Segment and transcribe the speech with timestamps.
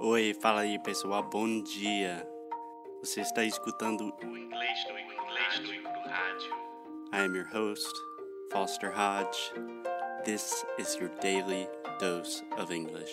[0.00, 2.24] Oi, fala aí pessoal, bom dia.
[3.00, 6.52] Você está escutando o inglês no inglês no rádio.
[7.12, 7.92] I am your host,
[8.52, 9.52] Foster Hodge.
[10.24, 13.12] This is your daily dose of English.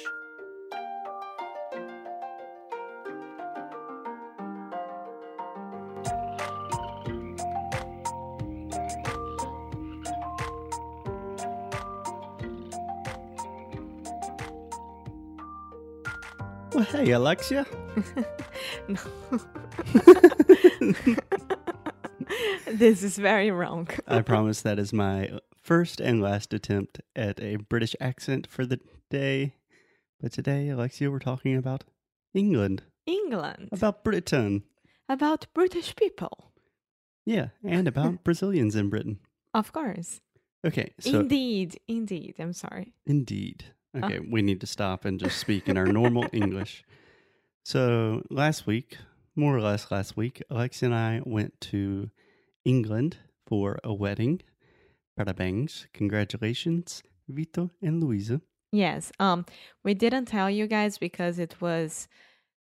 [16.76, 17.66] Well, hey, Alexia.
[18.90, 19.00] No.
[22.68, 23.88] this is very wrong.
[24.06, 28.82] I promise that is my first and last attempt at a British accent for the
[29.10, 29.54] day.
[30.20, 31.86] But today, Alexia, we're talking about
[32.34, 33.70] England, England.
[33.72, 34.64] about Britain.
[35.08, 36.52] About British people.
[37.26, 39.20] Yeah, and about Brazilians in Britain.
[39.54, 40.20] Of course.
[40.68, 41.80] Okay, so indeed.
[41.88, 42.36] Indeed.
[42.38, 42.94] I'm sorry.
[43.06, 43.64] Indeed.
[43.96, 46.84] Okay, we need to stop and just speak in our normal English.
[47.64, 48.98] So, last week,
[49.36, 52.10] more or less last week, Alexia and I went to
[52.64, 54.42] England for a wedding.
[55.20, 55.86] Parabangs.
[55.94, 58.42] Congratulations, Vito and Luisa.
[58.72, 59.12] Yes.
[59.20, 59.46] Um
[59.84, 62.10] we didn't tell you guys because it was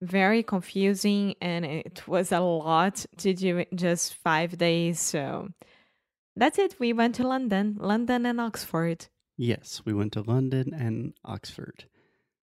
[0.02, 5.00] very confusing and it was a lot to do in just 5 days.
[5.00, 5.50] So
[6.36, 6.80] that's it.
[6.80, 9.08] We went to London, London and Oxford.
[9.42, 11.86] Yes, we went to London and Oxford.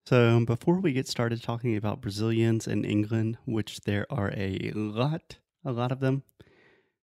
[0.07, 5.37] So, before we get started talking about Brazilians in England, which there are a lot,
[5.65, 6.25] a lot of them,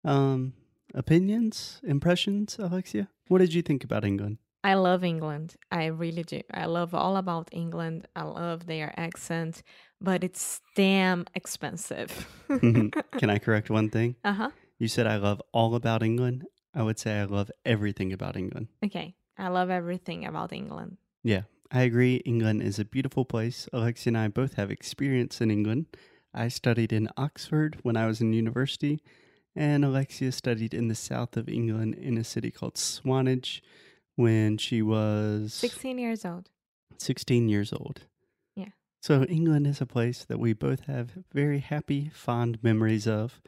[0.04, 0.52] um,
[0.94, 3.08] opinions, impressions, Alexia?
[3.30, 4.40] What did you think about England?
[4.66, 5.56] I love England.
[5.72, 6.42] I really do.
[6.54, 8.06] I love all about England.
[8.18, 9.64] I love their accent,
[10.02, 12.28] but it's damn expensive.
[12.50, 14.18] Can I correct one thing?
[14.26, 14.50] Uh huh.
[14.78, 16.44] You said I love all about England.
[16.76, 18.68] I would say I love everything about England.
[18.84, 19.16] Okay.
[19.40, 20.98] I love everything about England.
[21.24, 22.18] Yeah, I agree.
[22.18, 23.70] England is a beautiful place.
[23.72, 25.86] Alexia and I both have experience in England.
[26.34, 29.02] I studied in Oxford when I was in university,
[29.56, 33.64] and Alexia studied in the south of England in a city called Swanage
[34.16, 36.50] when she was 16 years old.
[36.98, 38.02] 16 years old.
[38.56, 38.72] Yeah.
[39.02, 43.40] So England is a place that we both have very happy, fond memories of.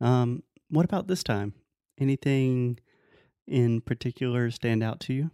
[0.00, 1.52] Um, what about this time?
[1.98, 2.78] Anything
[3.46, 5.30] in particular stand out to you?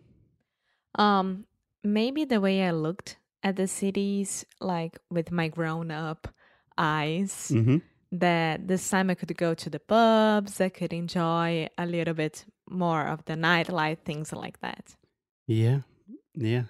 [0.97, 1.45] Um,
[1.85, 6.29] maybe the way I looked at the cities, like with my grown up
[6.79, 7.79] eyes, Mm-hmm.
[8.13, 12.45] that this time I could go to the pubs, I could enjoy a little bit
[12.69, 14.97] more of the nightlife, things like that.
[15.47, 15.81] Yeah,
[16.35, 16.65] yeah.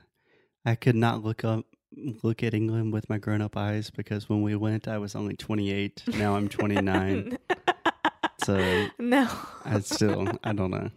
[0.65, 1.65] I could not look up
[2.23, 5.35] look at England with my grown up eyes because when we went, I was only
[5.37, 6.03] 28.
[6.19, 7.39] Now I'm 29.
[8.45, 9.29] so no.
[9.65, 10.91] I still, I don't know.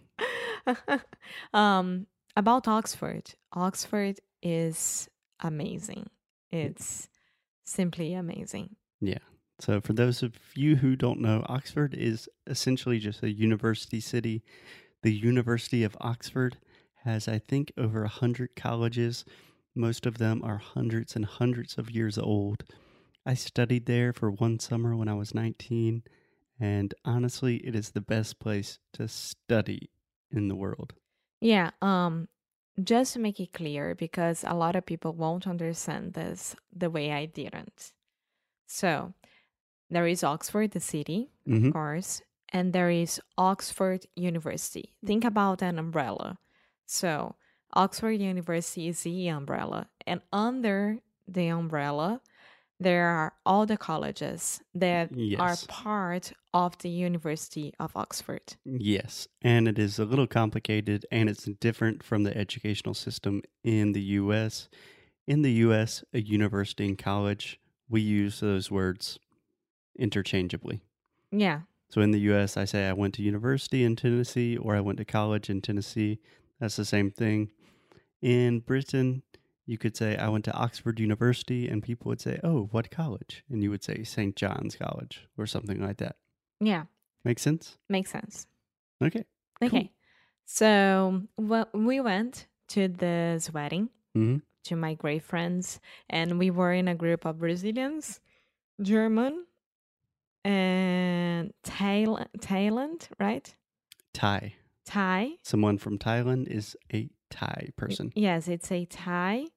[1.54, 5.10] um, about Oxford, Oxford is
[5.40, 6.10] amazing.
[6.52, 7.10] It's
[7.64, 8.76] simply amazing.
[9.02, 9.20] Yeah.
[9.60, 14.42] So for those of you who don't know, Oxford is essentially just a university city.
[15.04, 16.58] The University of Oxford
[17.04, 19.26] has, I think, over a hundred colleges.
[19.76, 22.64] Most of them are hundreds and hundreds of years old.
[23.26, 26.04] I studied there for one summer when I was 19,
[26.60, 29.90] and honestly, it is the best place to study
[30.32, 30.94] in the world.
[31.42, 32.28] Yeah, um
[32.82, 37.12] just to make it clear because a lot of people won't understand this the way
[37.12, 37.92] I didn't.
[38.68, 39.14] So,
[39.90, 41.68] there is Oxford the city, Mhm.
[41.68, 42.22] of course,
[42.54, 44.94] and there is Oxford University.
[45.06, 46.40] Think about an umbrella.
[46.86, 47.36] So,
[47.74, 52.22] Oxford University is the umbrella, and under the umbrella
[52.80, 55.40] there are all the colleges that Yes.
[55.40, 58.56] are part of the University of Oxford.
[58.66, 63.92] Yes, and it is a little complicated and it's different from the educational system in
[63.92, 64.70] the US.
[65.28, 69.20] In the US, a university and college, we use those words
[69.98, 70.82] interchangeably.
[71.32, 71.62] Yeah.
[71.90, 74.98] So in the US, I say I went to university in Tennessee or I went
[75.00, 76.20] to college in Tennessee.
[76.60, 77.52] That's the same thing.
[78.22, 79.24] In Britain,
[79.70, 83.44] you could say I went to Oxford University and people would say, "Oh, what college?"
[83.50, 84.36] And you would say St.
[84.36, 86.16] John's College or something like that.
[86.60, 86.86] Yeah,
[87.24, 87.78] Make sense?
[87.88, 88.48] makes sense.
[89.02, 89.26] Okay.
[89.62, 89.92] Okay.
[90.46, 94.42] So well, we went to this wedding Mhm.
[94.64, 95.80] to my great friends,
[96.10, 98.20] and we were in a group of Brazilians,
[98.82, 99.46] German,
[100.44, 103.56] and Thailand, Thailand, right?
[104.14, 104.56] Thai.
[104.86, 105.38] Thai.
[105.44, 108.12] Someone from Thailand is a Thai person.
[108.16, 109.48] Yes, it's a Thai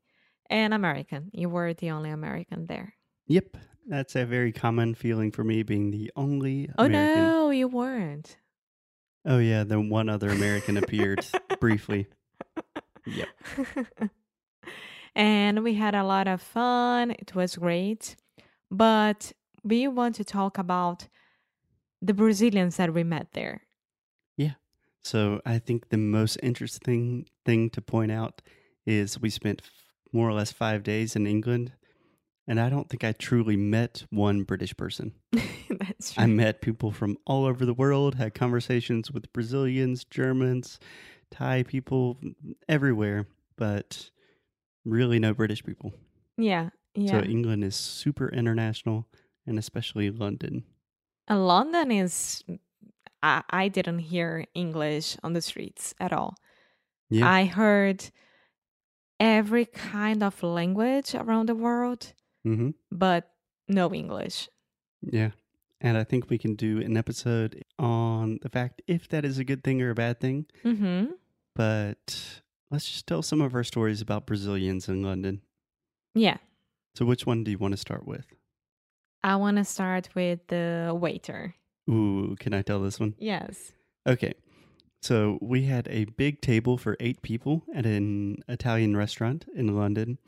[0.52, 1.30] and American.
[1.32, 2.94] You were the only American there.
[3.26, 3.56] Yep.
[3.86, 7.24] That's a very common feeling for me being the only Oh American.
[7.24, 8.36] no, you weren't.
[9.24, 11.24] Oh yeah, then one other American appeared
[11.60, 12.06] briefly.
[13.06, 13.28] Yep.
[15.14, 17.10] and we had a lot of fun.
[17.12, 18.16] It was great.
[18.70, 19.32] But
[19.64, 21.08] we want to talk about
[22.00, 23.62] the Brazilians that we met there.
[24.36, 24.54] Yeah.
[25.02, 28.42] So I think the most interesting thing to point out
[28.86, 29.62] is we spent
[30.12, 31.72] more or less five days in England,
[32.46, 35.12] and I don't think I truly met one British person.
[35.32, 36.24] That's true.
[36.24, 40.78] I met people from all over the world, had conversations with Brazilians, Germans,
[41.30, 42.18] Thai people,
[42.68, 43.26] everywhere,
[43.56, 44.10] but
[44.84, 45.92] really no British people.
[46.36, 47.12] yeah, yeah.
[47.12, 49.06] So England is super international,
[49.46, 50.64] and especially London.
[51.28, 52.44] And London is.
[53.22, 56.34] I, I didn't hear English on the streets at all.
[57.08, 57.30] Yeah.
[57.30, 58.10] I heard
[59.22, 62.12] every kind of language around the world,
[62.44, 63.30] hmm but
[63.68, 64.48] no English.
[65.00, 65.30] Yeah.
[65.80, 69.44] And I think we can do an episode on the fact if that is a
[69.44, 70.46] good thing or a bad thing.
[70.64, 71.12] Mm-hmm.
[71.54, 75.42] But let's just tell some of our stories about Brazilians in London.
[76.14, 76.38] Yeah.
[76.94, 78.26] So, which one do you want to start with?
[79.24, 81.54] I want to start with the waiter.
[81.90, 83.14] Ooh, can I tell this one?
[83.18, 83.72] Yes.
[84.06, 84.34] Okay.
[85.02, 90.18] So, we had a big table for eight people at an Italian restaurant in London.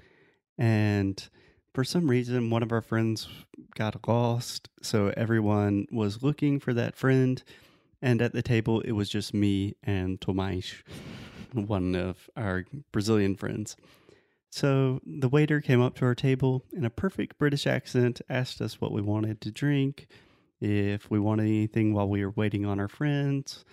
[0.59, 1.27] And
[1.73, 3.29] for some reason, one of our friends
[3.77, 4.69] got lost.
[4.83, 7.43] So, everyone was looking for that friend.
[8.03, 10.75] And at the table, it was just me and Tomás,
[11.53, 13.77] one of our Brazilian friends.
[14.55, 18.81] So the waiter came up to our table in a perfect British accent, asked us
[18.81, 20.07] what we wanted to drink,
[20.61, 23.65] if we wanted anything while we were waiting on our friends.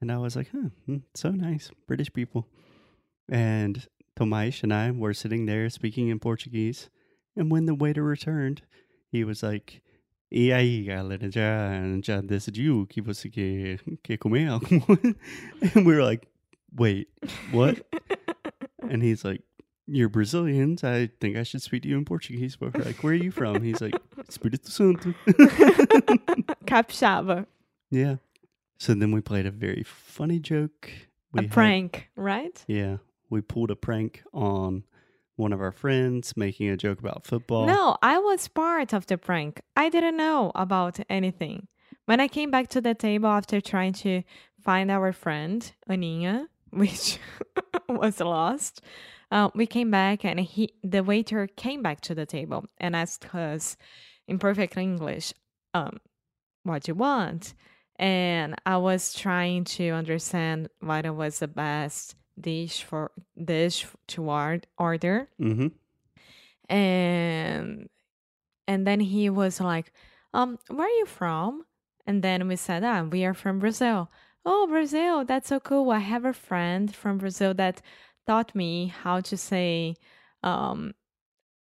[0.00, 2.46] And I was like, huh, hmm, so nice, British people.
[3.30, 3.86] And
[4.18, 6.90] Tomás and I were sitting there speaking in Portuguese.
[7.36, 8.62] And when the waiter returned,
[9.10, 9.80] he was like,
[10.30, 11.70] E aí, galera, já,
[12.02, 14.48] já decidiu que você quer, quer comer
[15.74, 16.26] and we were like,
[16.76, 17.08] wait,
[17.52, 17.86] what?
[18.82, 19.42] And he's like,
[19.86, 20.82] You're Brazilians.
[20.82, 22.56] I think I should speak to you in Portuguese.
[22.56, 23.62] But we're like, Where are you from?
[23.62, 23.94] He's like,
[24.28, 25.14] Espírito Santo.
[26.66, 27.46] Capixaba.
[27.90, 28.16] yeah.
[28.78, 30.90] So then we played a very funny joke.
[31.32, 32.64] We a had- prank, right?
[32.66, 32.98] yeah.
[33.30, 34.84] We pulled a prank on
[35.36, 37.66] one of our friends making a joke about football.
[37.66, 39.60] No, I was part of the prank.
[39.76, 41.66] I didn't know about anything.
[42.04, 44.22] When I came back to the table after trying to
[44.62, 47.18] find our friend, Aninha, which
[47.88, 48.82] was lost,
[49.32, 53.34] uh, we came back and he, the waiter came back to the table and asked
[53.34, 53.76] us
[54.28, 55.32] in perfect English,
[55.72, 55.98] um,
[56.62, 57.54] what do you want?
[57.96, 63.12] And I was trying to understand what was the best dish for
[63.42, 64.22] dish to
[64.78, 65.28] order.
[65.40, 65.68] Mm-hmm.
[66.68, 67.88] and
[68.66, 69.92] and then he was like
[70.32, 71.64] um where are you from?
[72.06, 74.10] And then we said ah we are from brazil.
[74.44, 75.90] Oh brazil that's so cool.
[75.90, 77.80] I have a friend from brazil that
[78.26, 79.94] taught me how to say
[80.42, 80.94] um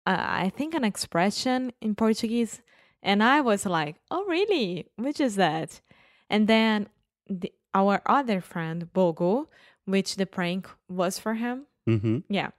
[0.05, 2.61] uh, i think an expression in portuguese.
[3.03, 4.87] And i was like oh really?
[4.97, 5.81] Which is that
[6.31, 6.89] and then
[7.29, 9.45] the, our other friend bogo
[9.85, 12.19] which the prank was for him Mm-hmm.
[12.29, 12.49] yeah.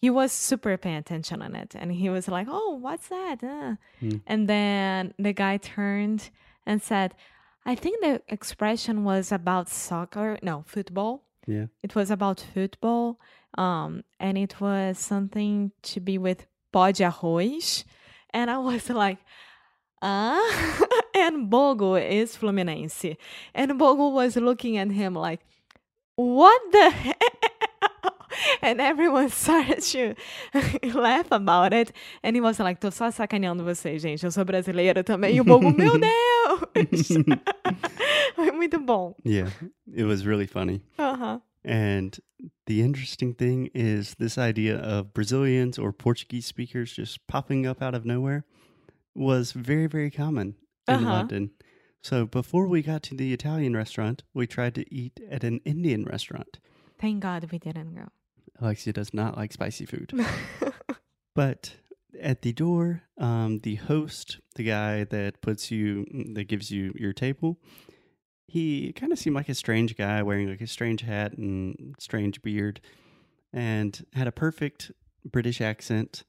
[0.00, 1.74] He was super paying attention on it.
[1.76, 3.42] And he was like, oh, what's that?
[3.42, 3.76] Uh.
[4.00, 4.16] Hmm.
[4.26, 6.30] And then the guy turned
[6.66, 7.14] and said,
[7.64, 10.38] I think the expression was about soccer.
[10.42, 11.24] No, football.
[11.46, 11.66] Yeah.
[11.82, 13.20] It was about football.
[13.56, 17.84] Um, and it was something to be with pó de arroz.
[18.30, 19.18] And I was like,
[20.00, 20.80] ah.
[21.14, 23.16] and Bogo is Fluminense.
[23.54, 25.40] And Bogo was looking at him like,
[26.16, 27.14] what the hell?
[28.62, 30.14] And everyone started to
[30.98, 31.92] laugh about it.
[32.22, 34.24] And he was like, tô só sacaneando vocês, gente.
[34.24, 35.36] Eu sou brasileira também.
[35.36, 37.08] E o Bogo, meu Deus!
[38.34, 39.14] Foi muito bom.
[39.24, 39.50] Yeah.
[39.94, 40.80] It was really funny.
[40.98, 41.40] Uh-huh.
[41.64, 42.18] And
[42.66, 47.94] the interesting thing is this idea of Brazilians or Portuguese speakers just popping up out
[47.94, 48.44] of nowhere
[49.14, 50.54] was very, very common
[50.88, 51.04] in Uh-huh.
[51.10, 51.50] London.
[52.02, 56.04] So before we got to the Italian restaurant, we tried to eat at an Indian
[56.04, 56.58] restaurant.
[57.00, 58.08] Thank God we didn't go.
[58.60, 60.12] Alexia does not like spicy food.
[61.34, 61.76] But
[62.20, 67.14] at the door, um, the host, the guy that puts you, that gives you your
[67.14, 67.58] table,
[68.46, 72.42] he kind of seemed like a strange guy wearing like a strange hat and strange
[72.42, 72.82] beard
[73.50, 74.92] and had a perfect
[75.24, 76.24] British accent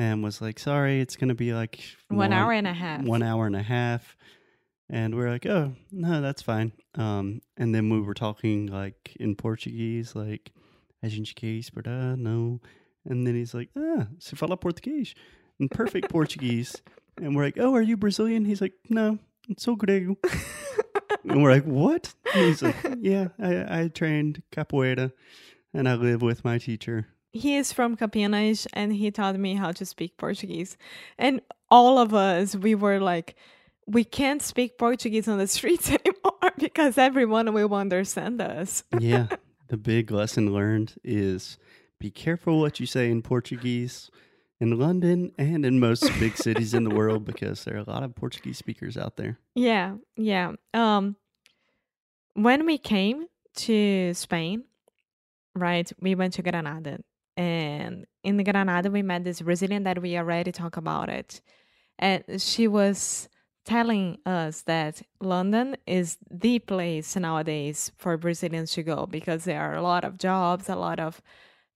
[0.00, 3.02] and was like, sorry, it's going to be like One hour and a half.
[3.02, 4.16] One hour and a half.
[4.88, 6.72] And we're like, oh, no, that's fine.
[6.94, 10.52] Um, and then we were talking like in Portuguese, like,
[11.02, 12.62] a gente quer esperar, no.
[13.04, 15.12] And then he's like, ah, se fala português.
[15.58, 16.80] In perfect Portuguese.
[17.20, 18.46] And we're like, oh, are you Brazilian?
[18.46, 19.18] He's like, no,
[19.50, 20.16] it's so grego.
[21.28, 22.14] and we're like, what?
[22.34, 25.12] And he's like, yeah, I, I trained capoeira
[25.74, 29.72] and I live with my teacher he is from Campinas and he taught me how
[29.72, 30.76] to speak Portuguese.
[31.18, 33.36] And all of us, we were like,
[33.86, 38.84] we can't speak Portuguese on the streets anymore because everyone will understand us.
[38.98, 39.26] yeah.
[39.68, 41.56] The big lesson learned is
[42.00, 44.10] be careful what you say in Portuguese
[44.60, 48.02] in London and in most big cities in the world because there are a lot
[48.02, 49.38] of Portuguese speakers out there.
[49.54, 50.54] Yeah, yeah.
[50.74, 51.14] Um
[52.34, 53.26] when we came
[53.58, 54.64] to Spain,
[55.54, 56.98] right, we went to Granada.
[57.40, 61.40] And in Granada we met this Brazilian that we already talked about it.
[61.98, 63.30] And she was
[63.64, 69.74] telling us that London is the place nowadays for Brazilians to go because there are
[69.74, 71.22] a lot of jobs, a lot of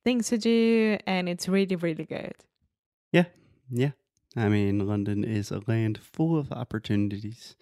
[0.05, 2.35] things to do, and it's really, really good.
[3.11, 3.25] Yeah,
[3.71, 3.93] yeah.
[4.37, 7.57] I mean, London is a land full of opportunities.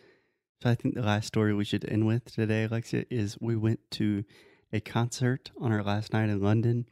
[0.61, 3.79] So I think the last story we should end with today, Alexia, is we went
[3.93, 4.25] to
[4.73, 6.87] a concert on our last night in London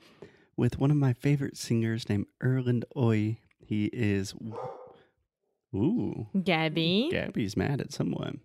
[0.60, 3.38] with one of my favorite singers named Erlend Øye.
[3.58, 4.34] He is,
[5.74, 7.08] ooh, Gabby.
[7.10, 8.40] Gabby's mad at someone.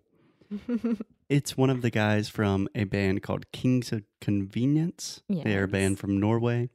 [1.27, 5.23] It's one of the guys from a band called Kings of Convenience.
[5.27, 6.69] They are a band from Norway.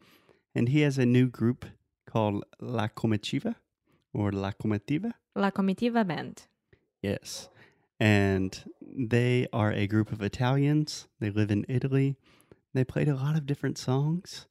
[0.57, 1.65] And he has a new group
[2.05, 3.55] called La Comitiva
[4.13, 5.13] or La Comitiva.
[5.37, 6.49] La Comitiva Band.
[7.01, 7.49] Yes.
[8.01, 11.07] And they are a group of Italians.
[11.21, 12.17] They live in Italy.
[12.75, 14.47] They played a lot of different songs.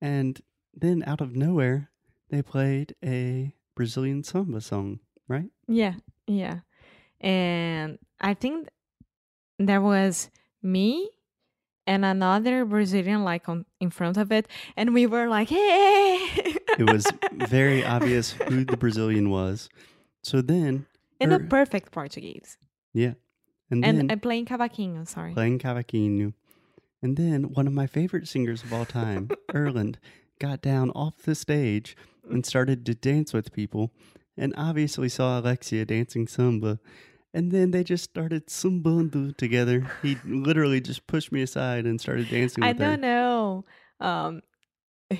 [0.00, 0.40] And
[0.74, 1.90] then out of nowhere,
[2.30, 5.50] they played a Brazilian samba song, right?
[5.68, 5.94] Yeah,
[6.26, 6.60] yeah.
[7.20, 8.68] And I think
[9.58, 10.30] there was
[10.62, 11.08] me
[11.86, 16.18] and another Brazilian like on in front of it, and we were like, "Hey!"
[16.78, 19.68] It was very obvious who the Brazilian was.
[20.22, 20.86] So then,
[21.20, 22.58] in a Er- perfect Portuguese,
[22.92, 23.14] yeah.
[23.70, 25.06] And and then uh, playing cavaquinho.
[25.08, 25.32] Sorry.
[25.32, 26.34] playing cavaquinho.
[27.02, 29.96] And then one of my favorite singers of all time, Erlend,
[30.40, 31.96] got down off the stage
[32.30, 33.92] and started to dance with people
[34.36, 36.78] and obviously saw Alexia dancing samba.
[37.32, 39.90] And then they just started sambando together.
[40.02, 42.84] He literally just pushed me aside and started dancing I with her.
[42.84, 43.64] don't know
[44.00, 44.40] um,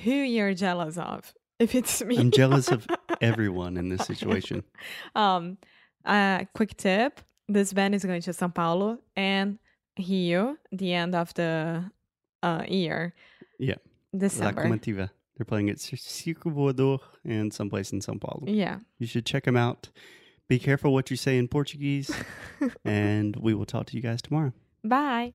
[0.03, 1.33] who you're jealous of.
[1.59, 2.87] If it's me, I'm jealous of
[3.21, 4.63] everyone in this situation.
[5.15, 5.57] um,
[6.05, 9.57] uh, quick tip: this band is going to São Paulo and
[9.97, 11.91] Rio the end of the
[12.43, 13.13] uh, year.
[13.59, 13.75] Yeah.
[14.13, 14.65] La December.
[14.65, 15.09] Comitiva.
[15.37, 18.43] They're playing at Circo and someplace in Sao Paulo.
[18.47, 18.79] yeah.
[18.97, 19.89] You should check them out.
[20.47, 22.09] Be careful what you say in Portuguese,
[22.85, 24.53] and we will talk to you guys tomorrow.
[24.83, 25.33] Bye.